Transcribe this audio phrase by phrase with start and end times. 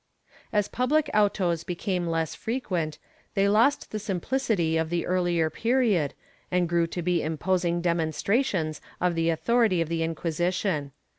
[0.29, 2.97] * As public autos became less frequent,
[3.35, 6.15] they lost the simplicity of the earlier period
[6.49, 10.91] and grew to be imposing demonstrations of the authority of the Inquisition.